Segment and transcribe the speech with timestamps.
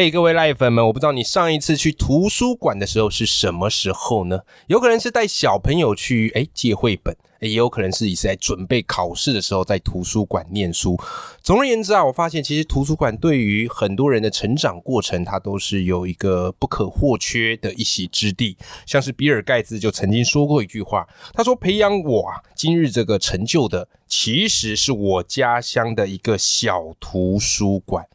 [0.00, 4.42] 嘿，各位赖粉们，我不知道你上一次去图书馆的时候是什么时候呢？
[4.68, 10.96] 有可能是带小朋友去哎借绘本，也有可能是你是在准备考试的时候在图书馆念书。
[11.42, 18.56] 总而言之啊，我发现其实图书馆对于很多人的成长过程，它都是有一个不可或缺的一席之地。
[18.86, 28.06] 像是比尔盖茨就曾经说过一句话，他说：“培养我啊今日这个成就的，其实是我家乡的一个小图书馆。”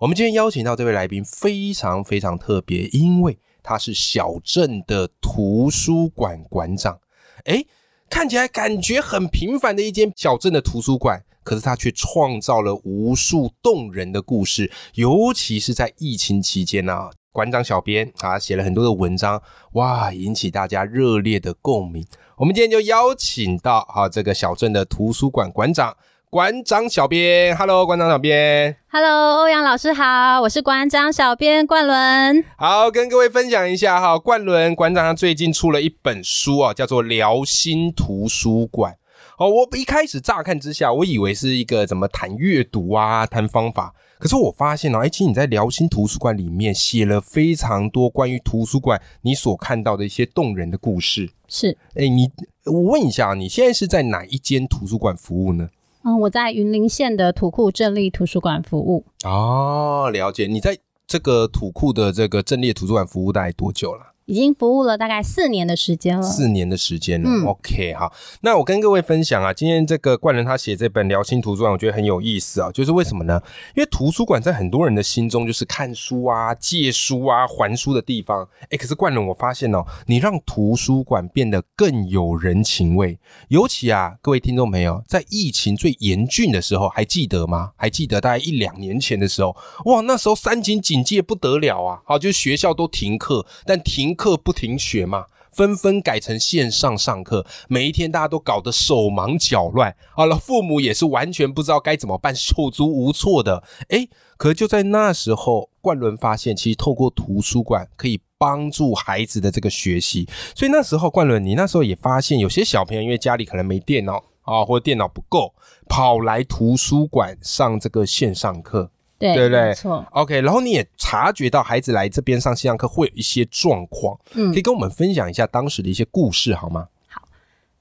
[0.00, 6.98] 我们今天邀请到这位来宾非常非常特别，因为他是小镇的图书馆馆长。
[7.44, 7.66] 诶，
[8.08, 14.72] 看起来感觉很平凡的一间小镇的图书馆，可是他却创造了无数动人的故事。
[14.94, 22.02] 尤其是在疫情期间呢，馆长小编啊写了很多的文章，哇，引起大家热烈的共鸣。
[22.38, 25.94] 我们今天就邀请到啊这个小镇的图书馆馆长。
[26.30, 32.44] 馆长小编，Hello，馆长小编，Hello，欧阳老师好，我是馆长小编冠伦。
[32.56, 38.92] 好，跟各位分享一下哈，冠伦馆长他最近出了一本书啊，叫做《辽心图书馆》。
[39.38, 43.92] 哦，我一开始乍看之下，我以为是一个怎么谈阅读啊，谈方法。
[44.20, 51.28] 可是我发现哦，哎，其实你在辽心图书馆里面写了非常多关于图书馆你所看到的一些动人的故事。
[51.48, 52.30] 是，哎，你
[52.66, 55.70] 我问一下，你现在是在哪一间图书馆服务呢？
[56.02, 59.04] 嗯，我在云林县的土库镇立图书馆服务。
[59.24, 60.46] 哦，了解。
[60.46, 64.09] 你在这个土库的这个镇立图书馆服务大概多久了？
[64.30, 67.28] 已经服务了大概四年的时间了，四年的时间了。
[67.48, 72.70] OK，好，那我跟各位分享啊，今天这个冠人他写这本《聊心图书馆》，我觉得很有意思啊。
[72.70, 73.42] 就是为什么呢？
[73.74, 78.48] 因为图书馆在很多人的心中就是看书啊、借书啊、还书的地方。
[78.68, 83.18] 哎，可是冠人，我发现哦，你让图书馆变得更有人情味。
[83.48, 87.72] 尤其啊，各位听众朋友，在疫情最严峻的时候，还记得吗？
[87.74, 89.56] 还记得大概一两年前的时候，
[89.86, 92.00] 哇，那时候三级警戒不得了啊！
[92.04, 94.16] 好，就学校都停课，但停。
[94.20, 103.64] 课不停学嘛，纷纷改成线上上课，每一天大家都搞得手忙脚乱，好了，父母也是完全不知道该怎么办，手足无措的。
[103.88, 110.28] 哎，可就在那时候，冠伦发现，其实透过图书馆可以帮助孩子的这个学习。
[110.54, 115.54] 所以那时候，冠伦，你那时候也发现，有些小朋友因为家里可能没电脑啊，或者电脑不够，
[115.88, 118.90] 跑来图书馆上这个线上课。
[119.20, 120.04] 对对对，错。
[120.10, 126.88] OK，然后你也察觉到孩子来这边上线上课会有一些状况，嗯，可以跟我们分享一下当时的一些故事好吗？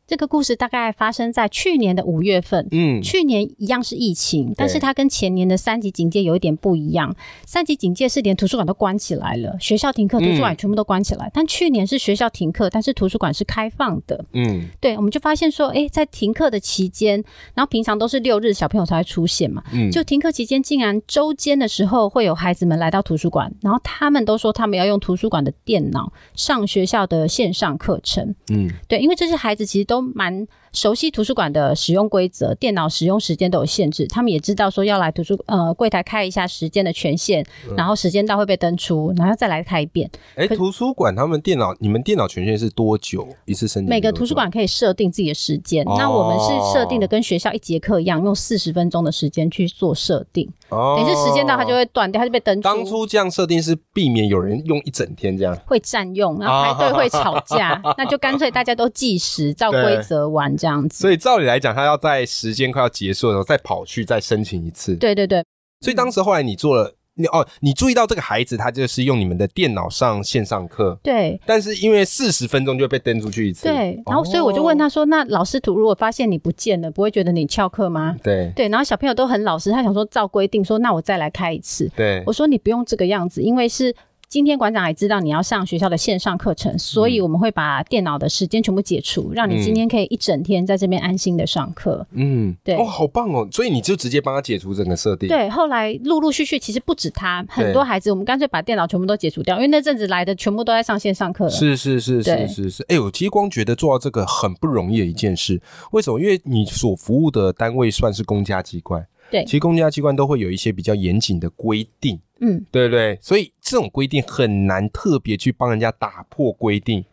[0.09, 2.67] 这个故事大概发生在去年的五月份。
[2.71, 7.15] 嗯，去年一样是疫情，但是它跟前年的三级警戒有一点不一样。
[7.45, 11.29] 三级警戒是连图书馆都关起来了，学校停课，图书馆全部都关起来。
[11.31, 14.25] 但去年是学校停课，但是图书馆是开放的。
[14.33, 28.33] 嗯，对，我们就发现说，哎，在停课的期间，然后平常都是六日小朋友才会出现嘛，嗯，就停课期间，竟然周间的时候会有孩子们来到图书馆，然后他们都说他们要用图书馆的电脑上学校的线上课程。
[28.49, 29.98] 嗯，对，因为这些孩子其实都。
[30.01, 37.43] 蛮熟悉图书馆的使用规则，电脑使用时间都有限制，他们也知道说要来图书呃柜台开一下时间的权限，
[37.75, 40.09] 然后时间到会被登出，然后再来开一遍。
[40.35, 43.89] 哎，图书馆他们电脑，你们电脑权限是多久一次申请？
[43.89, 50.47] 每个图书馆可以设定自己的时间，那我们是设定的跟学校一节课一样，用四十分钟的时间去做设定。
[50.69, 52.61] 哦，等于是时间到它就会断掉，它就被登出。
[52.61, 60.58] 当初这样设定是避免有人用一整天这样，会占用，然后排队会 吵架，那就干脆大家都计时，照规则玩。
[60.59, 64.95] 这样子，所以照理来讲，他要在时间快要结束的时候再跑去再申请一次。
[64.97, 65.43] 对对对，
[65.79, 71.39] 所以当时后来你做了，你哦，你注意到这个孩子他就是用你们的电脑上线上课，对。
[71.45, 74.01] 但是因为四十分钟就被登出去一次，对。
[74.05, 78.69] 然后所以我就问他说：“那老师图如果发现你不见了，不会觉得你翘课吗？”对对。
[78.69, 81.89] 然后小朋友都很老实，他想说照规定说，那我再来开一次。
[81.95, 83.95] 对，我说你不用这个样子，因为是。
[84.29, 92.05] 今天馆长也知道你要上学校的线上课程，所以我们会把电脑的时间全部解除，让你今天可以一整天在这边安心的上课。
[92.11, 93.47] 嗯，对，哦，好棒哦！
[93.51, 95.27] 所以你就直接帮他解除整个设定。
[95.27, 101.49] 对，后来陆陆续续，其实不止他，很多孩子，我们干脆把电脑全部都解除掉，因为那阵子来的全部都在上线上课。
[101.49, 105.59] 是是是是是是，哎，我其实光觉得做到这个很不容易的一件事。
[105.89, 106.19] 为什么？
[106.19, 109.03] 因为你所服务的单位算是公家机关。
[109.31, 113.17] 对，其实公家机关都会有一些比较严谨的规定，嗯，对不对？
[113.21, 117.05] 所以这种规定很难特别去帮人家打破规定。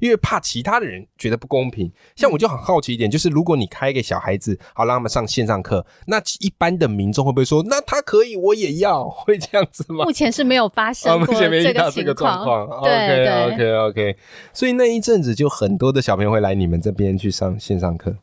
[0.00, 10.04] 因为怕其他的人觉得不公平，像我就很好奇一点，就是如果你开给小孩子，好让他们上线上课，那一般的民众会不会说，那他可以，我也要， 会这样子吗？
[10.04, 11.34] 目前是没有发生过
[11.90, 12.66] 这个状况。
[12.66, 14.16] OK OK OK，
[14.52, 18.14] 所以那一阵子就很多的小朋友会来你们这边去上线上课。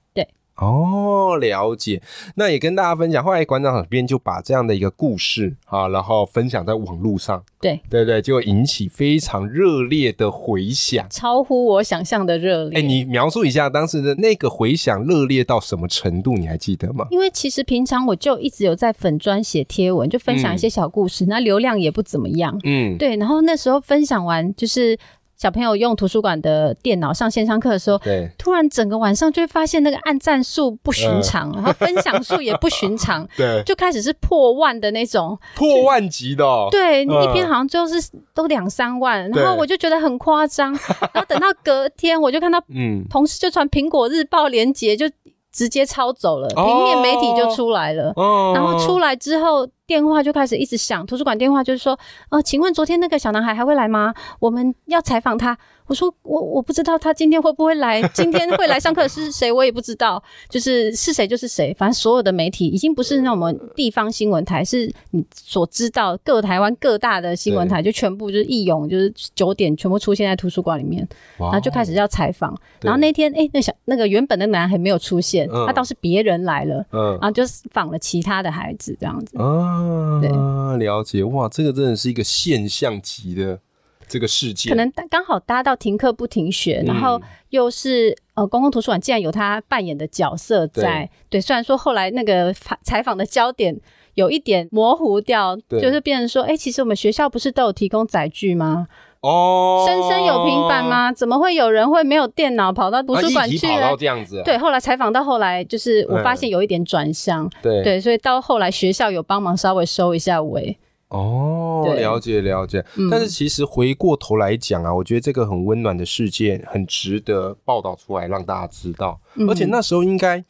[0.57, 2.01] 哦，了解。
[2.36, 7.44] 那也跟大家分享，后来馆长这边就把这样的一个故事啊，然后分享在网络上。
[7.59, 12.80] 对对对，就引起非常热烈的回响，超乎我想象的热烈。
[12.80, 16.33] 哎，你描述一下当时的那个回响热烈到什么程度？
[16.33, 17.07] 你还记得吗？
[17.12, 22.59] 因为其实平常我就一直有在粉砖写贴文，就分享一些小故事，那流量也不怎么样。
[22.63, 23.15] 嗯，对。
[23.18, 24.98] 然后那时候分享完，就是。
[25.41, 37.95] 小朋友用图书馆的电脑上线上课的时候，对，突然整个晚上就会发现那个按赞数不寻常，然后分享数也不寻常， 对，就开始是破万的那种，破万级的，对，一篇好像最后是
[38.35, 40.71] 都两三万，然后我就觉得很夸张，
[41.11, 45.09] 然后等到隔天我就看到，嗯，同事就传苹果日报连接就。
[45.53, 48.13] 直接抄走了，平面媒体就出来了。
[48.55, 51.05] 然后出来之后，电话就开始一直响。
[51.05, 51.99] 图书馆电话就是说，
[52.29, 54.13] 呃，请问昨天那个小男孩还会来吗？
[54.39, 55.57] 我们要采访他。
[55.88, 71.05] 我说我我不知道他今天会不会来， 今天会来上课是谁我也不知道，就是是谁就是谁，反正所有的媒体已经不是那种地方新闻台，是你所知道各台湾各大的新闻台就全部就是义勇，就是九点全部出现在图书馆里面，
[71.38, 72.57] 然后就开始要采访。
[72.79, 79.35] 然后那天哎，那小那个原本的男孩没有出现，他倒是别人来了，然后就访了其他的孩子这样子。
[79.81, 83.59] 啊，对，了解哇，这个真的是一个现象级的。
[84.07, 91.09] 这个事件可能刚好搭到停课不停学，然后又是呃公共图书馆，竟然有他扮演的角色在。
[91.29, 93.79] 对，虽然说后来那个采访的焦点
[94.15, 98.85] 有一点模糊掉，就是变成说，哎，其实我们学校不是都有提供载具吗？
[99.21, 101.12] 哦，深深有平板吗？
[101.12, 103.95] 怎么会有人会没有电脑跑到图书馆去呢？
[103.97, 104.41] 这样子。
[104.44, 107.50] 对，后来采访到后来，就是我发现有一点转向。
[107.62, 110.77] 对对，所以到后来学校有帮忙稍微收一下尾。
[111.09, 119.19] 哦，了解了解，但是其实回过头来讲啊，我觉得这个很温暖的事件，很值得报道出来让大家知道。
[119.47, 120.41] 而且那时候应该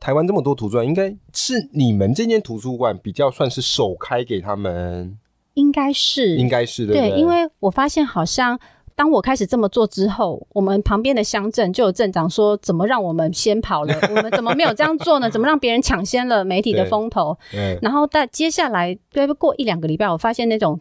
[0.00, 5.18] 台湾这么多图书馆，应该是你们这间图书馆比较算是首开给他们，
[5.58, 6.92] 应该是，应该是的。
[6.92, 8.58] 对，因为我发现好像。
[8.98, 13.94] 当我开始这么做之后，我们旁边的乡镇就有镇长说：“怎么让我们先跑了？
[14.10, 15.30] 我们怎么没有这样做呢？
[15.30, 17.38] 怎么让别人抢先了媒体的风头？”
[17.80, 20.80] 然后在接下来，对过一两个礼拜，我发现那种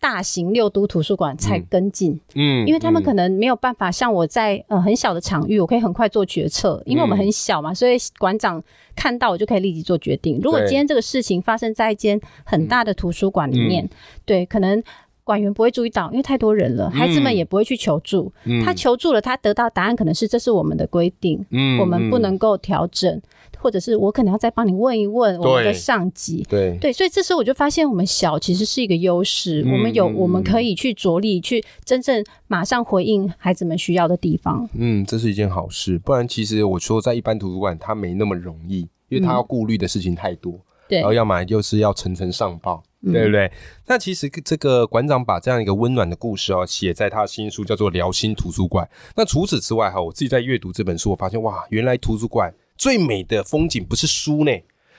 [0.00, 8.62] 大型六都图书馆才跟进，嗯，因为他们可能没有办法像我在呃很小的场域，我可以很快做决策，因为我们很小嘛，所以馆长
[8.96, 10.40] 看到我就可以立即做决定。
[10.42, 13.88] 如果今天这个事情发生在一间很大的图书馆里面，
[14.24, 14.82] 对，可能。
[15.22, 18.32] 馆员不会注意到，因为太多人了，孩子们也不会去求助。
[18.64, 23.20] 他求助了，他得到答案可能是这是我们的规定，嗯我们不能够调整，
[23.60, 26.46] 或者是我可能要再帮你问一问我们的上级。
[26.48, 34.68] 对对，所以这时候我就发现，我们小其实是一个优势，我们有我们可以去着力去真正马上回应孩子们需要的地方。
[34.74, 40.58] 嗯，这是一件好事，不然其实我说在一般图书馆，它没那么容易，因为它要顾虑的事情太多。
[40.88, 42.82] 对，然后要么就是要层层上报。
[43.02, 43.50] 对不对？
[43.86, 48.84] 那其实这个馆长把这样一个温暖的故事哦，写在他的新书叫做《辽心图书馆》。
[49.16, 54.50] 那除此之外哈，我自己在阅读这本书，我发现哇，原来图书馆最美的风景不是书呢，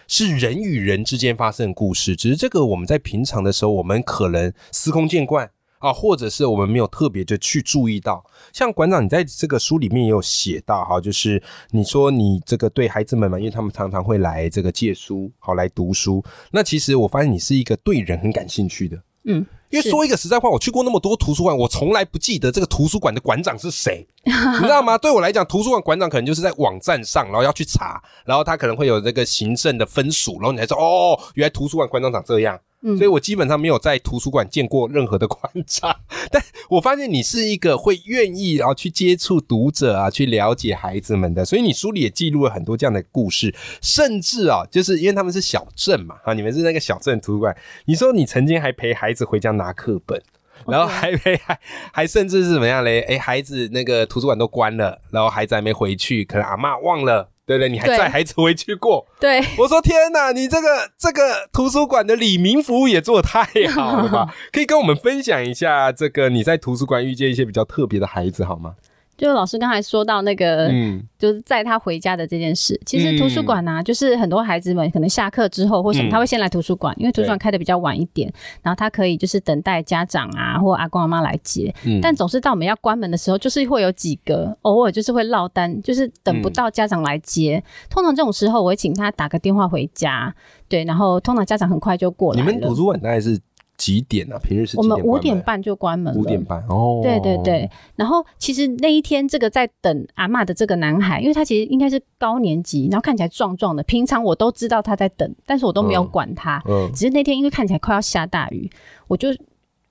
[0.08, 2.16] 是人与人之间发生的故事。
[2.16, 5.50] 只是这个我们在平常的时候，我们可能司空见惯。
[5.80, 8.24] 啊，或者是我们没有特别的去注意到，
[8.54, 16.24] 像馆长，你在这个书里面也有写到哈，就是你说你这个对孩子们嘛，因为他们常常会来这个借书，好来读书。
[16.52, 24.98] 那其实我发现你是一个对人很感兴趣的，嗯，因为说一个实在话，我去过那么多图书馆，我从来不记得这个图书馆的馆长是谁， 你知道吗？
[24.98, 32.60] 对我来讲，图书馆馆长可能就是在网站上，然后要去查，然后他可能会有这个行政的分属，然后你才说哦，原来图书馆馆长长这样。
[32.98, 35.96] 所以我基本上没有在图书馆见过任何的馆长，
[36.32, 41.46] 但我发现你是一个会愿意然后去接触读者啊，去了解孩子们的。
[41.46, 47.56] 所以你书里也记录了很多这样的故事，甚至啊，就是因为他们是小镇嘛，啊，你们是那个小镇图书馆。
[47.86, 50.20] 你说你曾经还陪孩子回家拿课本，
[50.66, 51.60] 然后还陪还
[51.94, 53.02] 还甚至是怎么样嘞？
[53.02, 57.30] 哎，孩子那个图书馆都关了，然后孩子还没回去，可能阿妈忘了。
[57.58, 59.06] 对对，你还在孩子回去过？
[59.20, 64.36] 对，我说天哪，你这个这个图书馆的李明服务也做的太好了吧？
[64.52, 68.76] 可以跟我们分享一下这个你在图书馆遇见一些比较特别的孩子好吗？
[69.22, 72.76] 就老师刚才说到那个，嗯，就是载他回家的这件事。
[72.88, 81.72] 其实图书馆呢，就是很多孩子们可能下课之后或什么，他会先来图书馆，因为图书馆开的比较晚一点，然后他可以就是等待家长啊或阿公阿妈来接。
[82.02, 87.64] 但总是到我们要关门的时候，就是会有几个偶尔就是会落单，就是等不到家长来接。
[87.92, 90.34] 通常这种时候，我会请他打个电话回家，
[90.68, 92.42] 对，然后通常家长很快就过来。
[92.42, 93.40] 你们图书馆大概是？
[93.82, 94.38] 几点啊？
[94.38, 96.20] 平日是我们五点半就关门了。
[96.20, 97.68] 五点半哦，对对对。
[97.96, 103.82] 然后其实那一天，这个在等阿妈的这个男孩，因为他其实应该是高年级，然后看起来壮壮的。
[103.82, 106.62] 平常我都知道他在等，但是我都没有管他。
[106.70, 106.92] 嗯。
[106.94, 108.70] 只是那天因为看起来快要下大雨，
[109.08, 109.30] 我就。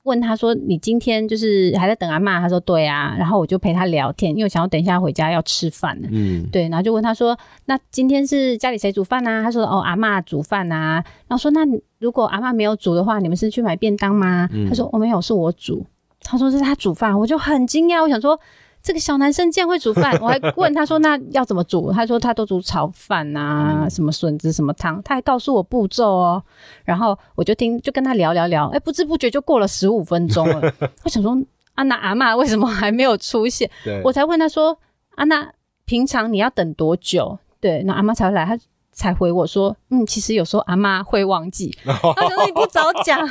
[0.05, 6.09] 问他说：“你今天就是还在等阿妈？”他说：“对啊。”然后我就陪他聊天，因为我想要等一下回家要吃饭呢。
[6.11, 6.63] 嗯，对。
[6.69, 11.61] 然后就问他说：“那今天是家里谁煮饭啊？”他说：“哦，阿妈煮饭啊。”然后说：“那
[11.99, 15.85] 如果阿妈没有煮的话，你们是去买便当吗？”他说：“我没有，是我煮。”
[16.23, 18.39] 他说：“是他煮饭。”我就很惊讶，我想说。
[18.83, 26.43] 这个小男生竟然会煮饭， 我还问他说：“那要怎么煮？”他说：“他都煮炒饭啊，什么笋子什么汤。”他还告诉我步骤哦。
[26.85, 28.69] 然后我就听，就跟他聊聊聊。
[28.69, 30.73] 哎，不知不觉就过了十五分钟了。
[31.05, 31.37] 我想说，
[31.75, 33.71] 啊，那阿妈为什么还没有出现？
[34.05, 34.79] 我才问他说
[35.17, 35.53] ：“啊，那
[35.85, 38.47] 平常你要等多久？”对，那阿妈才会来。
[38.47, 38.59] 他
[38.93, 43.29] 才回我说：“嗯，其实有时候阿妈会忘记。”他说：“你不早讲。”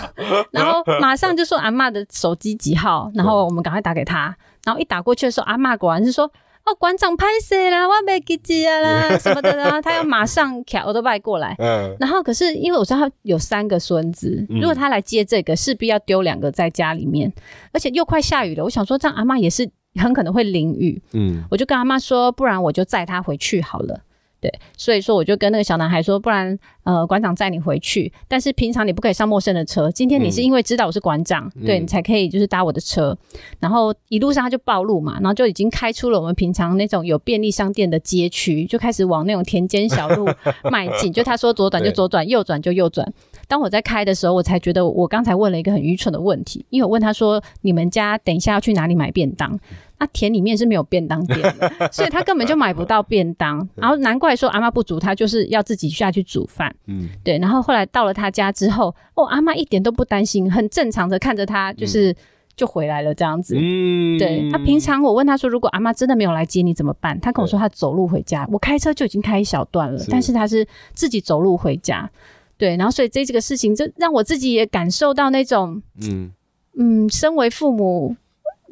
[0.51, 4.35] 然后马上就说阿妈的手机几号，然后我们赶快打给他。
[4.65, 6.25] 然后一打过去的时候，阿妈果然是说
[6.65, 7.87] ：“哦，馆长拍谁啦？
[7.87, 11.55] 我没记记啦， 什么的。”然后他要马上卡我都拜过来。
[11.59, 11.95] 嗯。
[11.99, 17.31] 然后可是因为我知道他有三个孙子，如果他来接这个，势必要丢两个在家里面，
[17.71, 18.63] 而且又快下雨了。
[18.63, 21.01] 我想说，这样阿妈也是很可能会淋雨。
[21.13, 21.43] 嗯。
[21.49, 24.01] 我就跟阿妈说：“不然我就载他回去好了。”
[24.41, 29.91] 对，所以说我就跟那个小男孩说，不然呃馆长载你回去，但是平常你不可以上陌生的车。
[29.91, 33.17] 今天你是因为知道我是馆长，对你才可以就是搭我的车。
[33.59, 40.25] 然后一路上他就暴露嘛，然后就已经开出了我们平常那种有便利商店的街区，就开始往那种田间小路
[40.71, 41.11] 迈进。
[41.11, 43.05] 就他说左转就左转，右转就右转。
[43.49, 49.59] 当我在开的时候，我才觉得我刚才问了一个很愚蠢的问题，因为我问他说：“你们家等一下要去哪里买便当？”
[49.97, 53.67] 那田里面是没有便当店的， 所以他根本就买不到便当。
[53.73, 56.73] 然后难怪说阿妈不煮，他就是要自己下去煮饭。
[56.85, 57.39] 嗯，对。
[57.39, 62.15] 然后后来到了他家之后，哦，阿妈一点都不担心，很正常的看着他，就是
[62.55, 63.57] 就回来了这样子。
[63.59, 64.47] 嗯，对。
[64.51, 67.19] 他平常我问他说，如果阿妈真的没有来接你怎么办？
[67.19, 68.47] 他跟我说他走路回家。
[68.51, 72.09] 我开车就已经开一小段了，但是他是自己走路回家。
[72.59, 76.31] 对，然后所以这这个事情，就让我自己也感受到那种，嗯
[76.77, 78.15] 嗯，身为父母。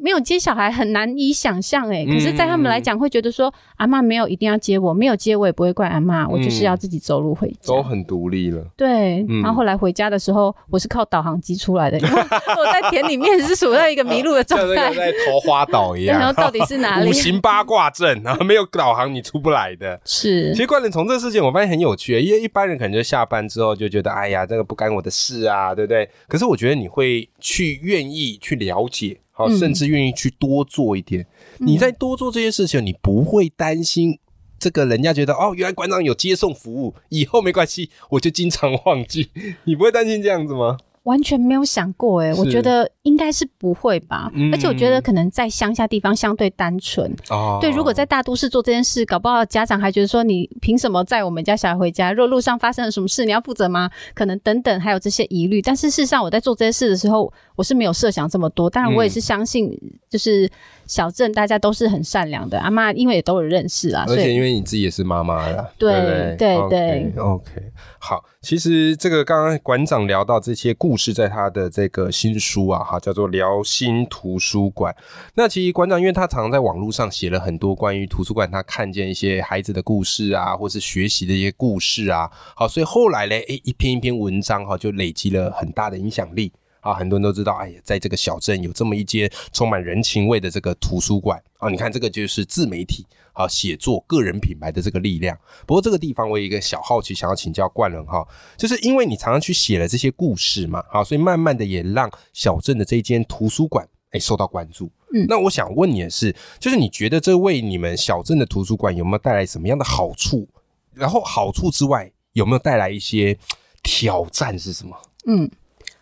[0.00, 8.64] 没有接小孩很难以想象哎，可是，在他们来讲，会觉得说阿妈没有一定要接我，没有接我也不会怪阿妈，我就是要自己走路回家，都很独立了。
[8.76, 12.12] 对，然后后来回家的时候，我是靠导航机出来的，因为
[12.56, 16.18] 我在田里面是处在一个迷路的状态， 在桃花岛一样。
[16.18, 17.10] 然后到底是哪里？
[17.10, 20.00] 五行八卦阵，然后没有导航你出不来的。
[20.04, 26.08] 是，其实关联从这个事件我发现很有趣，因为一般人可能就下班之后就觉得，哎呀，这个不干我的事啊，对不对？
[26.28, 29.18] 可是我觉得你会去愿意去了解。
[29.38, 31.24] 好，甚至愿意去多做一点。
[31.58, 34.18] 你在多做这些事情，你不会担心
[34.58, 39.30] 这个人家觉得哦，原来馆长有接送服务，以后没关系，我就经常忘记。
[39.62, 40.76] 你不会担心这样子吗？
[41.08, 44.30] 完全没有想过哎，我觉得应该是不会吧。
[44.52, 47.10] 而且我觉得可能在乡下地方相对单纯。
[47.30, 52.12] 哦，对，如果在大都市做这件事，搞不好家长还觉得说你凭什么载我们家小孩回家？
[52.12, 53.90] 若路上发生了什么事，你要负责吗？
[54.14, 55.62] 可能等等还有这些疑虑。
[55.62, 58.68] 但是事实上，我在做这些事的时候，我是没有设想这么多。
[58.68, 59.70] 当然，我也是相信，
[60.10, 60.46] 就是
[60.86, 62.58] 小镇大家都是很善良的。
[62.60, 68.22] 阿妈因为也都有认识啊，而且因为你自己也是妈妈了，对对对，OK，好。
[68.40, 74.92] 其实这个刚刚馆长聊到这些故是，在他的这个新书啊，哈，叫做《辽心图书馆》。
[75.34, 86.94] 那其实馆长，因为他常常在网络上写了很多关于图书馆，他看见一些孩子的故事啊，或是学习的一些故事啊，好，所以后来嘞，诶，一篇一篇文章哈，就累积了很大的影响力啊。
[86.94, 91.68] 很多人都知道，哎呀，在这个小镇有这么一间充满人情味的这个图书馆啊。
[91.68, 93.06] 你看，这个就是自媒体。
[93.34, 95.38] 啊，写作个人品牌的这个力量。
[95.64, 104.90] 不过这个地方我有一个小好奇，想要请教冠伦哈，就是因为你常常去写了这些故事嘛，好，所以慢慢的也让小镇的这间图书馆哎受到关注。
[105.14, 110.48] 嗯，那我想问你的是，就是你觉得这为你们小镇的图书馆有没有带来什么样的好处？
[110.92, 113.38] 然后好处之外，有没有带来一些
[113.84, 115.00] 挑战是什么？
[115.28, 115.48] 嗯。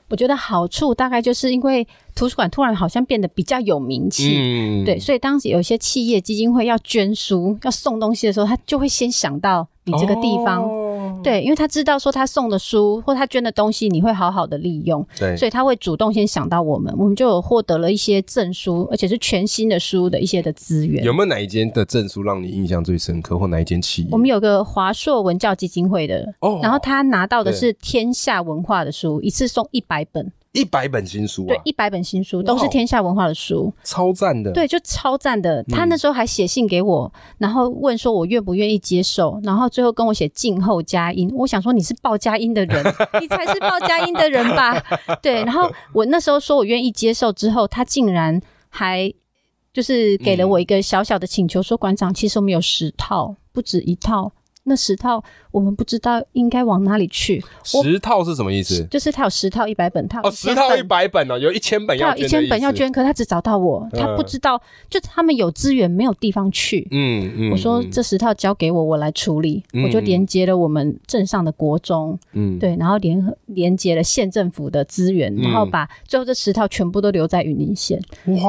[0.08, 4.34] 我觉得好处大概就是因为图书馆突然好像变得比较有名气，
[4.84, 10.85] 对，所以当时有一些企业基金会要捐书、要送东西的时候，他就会先想到你这个地方。
[11.23, 21.04] 对，因为他知道说他送的书或他捐的东西你会好好的利用，对，所以他会主动先想到我们，我们就有获得了一些证书，而且是全新的书的一些的资源。
[21.04, 24.08] 有没有哪一间的证书让你印象最深刻，或哪一间企业？
[24.12, 30.32] 我们有个华硕文教基金会的，哦，然后他拿到的是天下文化的书，一次送一百本。
[30.56, 34.50] 一百本新书，对，一百本新书都是天下文化的书，超赞的。
[34.52, 35.62] 对，就超赞的。
[35.64, 41.30] 他那时候还写信给我，然后问说我愿不愿意接受，然后最后跟我写静候佳音。
[41.36, 42.82] 我想说你是报佳音的人，
[43.20, 44.82] 你才是报佳音的人吧？
[45.20, 45.44] 对。
[45.44, 49.12] 然后我那时候说我愿意接受之后，他竟然还
[49.75, 54.32] 就是给了我一个小小的请求，说馆长，其实我们有十套，不止一套。
[54.68, 57.42] 那十套我们不知道应该往哪里去。
[57.62, 58.85] 十套是什么意思？
[58.90, 62.25] 就是他有十套一百本套哦，十套一百本哦，有一千本要捐。
[62.25, 66.87] 一千本要捐，可他只找到我，他不知道，就他们有资源没有地方去。
[66.90, 67.50] 嗯嗯。
[67.52, 69.62] 我说这十套交给我，我来处理。
[69.85, 78.02] 我就连接了我们镇上的国中，嗯，对，然后联合连接了县政府的资源，然后把最后这十套全部都留在云林县，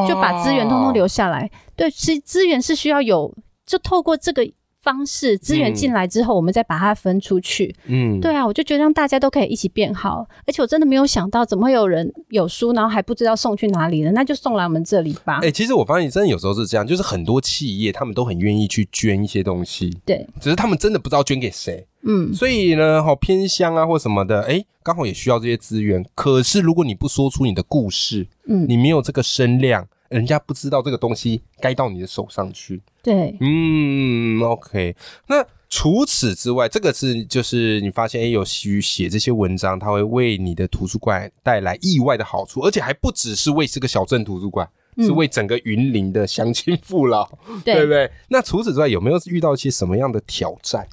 [0.08, 1.50] 就把资源通通留下来。
[1.76, 3.32] 对，其实资源是需要有，
[3.68, 4.50] 就透过这个。
[4.82, 7.76] 方式资源进来之后，我们再把它分出去。
[7.88, 10.26] 嗯，对啊，我就觉得让大家都可以一起变好。
[10.46, 14.12] 而且我真的没有想到，怎么会有人有书，然后还不知道送去哪里呢？
[14.14, 15.40] 那就送来我们这里吧。
[15.42, 21.86] 哎，其实我发现真的有时候是这样，就是很多企业他们都很愿意去捐一些东西，对，只是他们真的不知道捐给谁。
[22.04, 26.06] 嗯，所以呢，好偏乡啊或什么的，哎，刚好也需要这些资源。
[26.16, 29.86] 可是如果你不说出你的故事，嗯，你没有这个声量。
[30.10, 32.82] 人家不知道这个东西该到你的手上去。
[33.04, 34.96] 对，嗯，OK。
[35.28, 47.30] 那除此之外，这个是就是你发现，哎，有需写这些文章，它会为你的图书馆带来意外的好处，而且还不只是为这个小镇图书馆，是为整个云林的乡亲父老，
[47.66, 48.10] 对不对？
[48.30, 50.88] 那除此之外，有没有遇到一些什么样的挑战？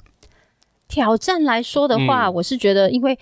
[0.87, 3.17] 挑战来说的话，我是觉得，因为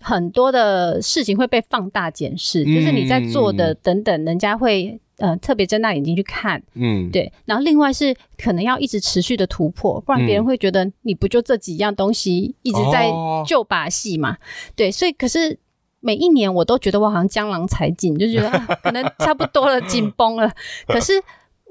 [0.00, 5.00] 很多的事情会被放大检视，就是你在做的等等，人家会。
[5.18, 7.32] 呃，特别睁大眼睛去看，嗯，对。
[7.44, 13.10] 然后另外是可能要一直持续的突破，不然别人会觉得你不就这几样东西一直在
[13.46, 14.36] 旧把戏嘛？
[14.76, 15.58] 对，所以可是
[16.00, 18.50] 每一年我都觉得我好像江郎才尽，就觉得
[18.82, 20.52] 可能差不多了，紧绷了。
[20.86, 21.12] 可是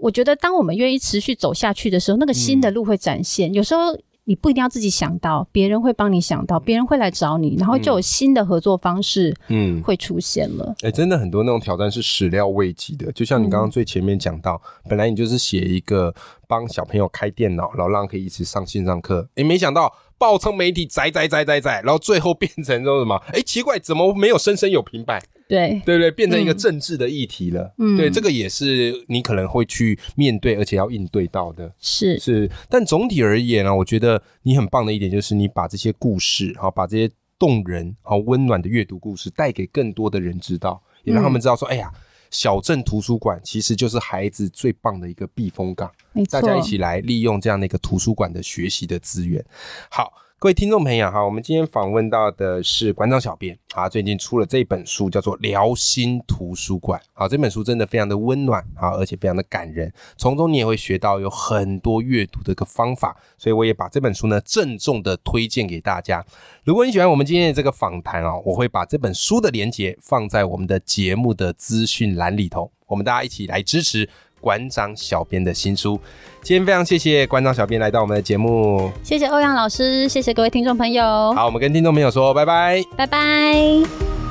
[0.02, 3.54] 我觉得当我们愿意持续走下去的时候，那个新的路会展现。
[3.54, 3.98] 有时候。
[4.28, 10.76] 你不一定要自己想到，别人会帮你想到，别人会来找你，然后就有新的合作方式，嗯，会出现了。
[10.82, 16.14] 哎，真的很多那种挑战是始料未及的，就像你刚刚最前面讲到，本来你就是写一个
[16.46, 19.94] 帮小朋友开电脑，然后让可以一直上线上课，哎，没想到。
[20.20, 23.16] 爆称媒体载载载载载，然后最后变成说什么？
[23.32, 25.22] 哎，奇怪，怎么没有生生有平板？
[25.48, 27.74] 对对对，变成一个政治的议题了。
[27.78, 31.74] 嗯，对，这个也是你可能会去面对，而且要应对到的。
[31.80, 41.92] 是是，但总体而言呢，我觉得你很棒的一点就是你把这些故事，好，把这些动人、好温暖的阅读故事带给更多的人知道，也让他们知道说，哎呀。
[42.30, 45.90] 小镇图书馆其实就是孩子最棒的一个避风港，
[46.30, 49.42] 大家一起来利用这样的一个图书馆的学习的资源。
[49.90, 50.12] 好。
[50.40, 57.02] 各位听众朋友哈，我们今天访问到的是馆长小编，啊，最近出了这本书，叫做《辽心图书馆》。
[57.14, 66.24] 好，这本书真的非常的温暖，啊，而且非常的感人，从中你也会学到有很多阅读的一个方法，所以我也把这本书呢郑重的推荐给大家。
[66.64, 74.08] 如果你喜欢我们今天的这个访谈啊，我会把这本书的连接放在我们的节目的资讯栏里头，我们大家一起来支持。
[74.40, 76.00] 馆长小编的新书，
[76.42, 81.04] 今天非常谢谢馆长小编来到我们的节目，谢谢欧阳老师，谢谢各位听众朋友。
[81.34, 84.27] 好，我们跟听众朋友说拜拜，拜拜。